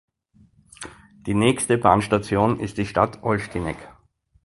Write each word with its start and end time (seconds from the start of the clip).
Die 1.27 1.35
nächste 1.35 1.77
Bahnstation 1.77 2.59
ist 2.59 2.79
die 2.79 2.87
Stadt 2.87 3.21
Olsztynek. 3.21 3.77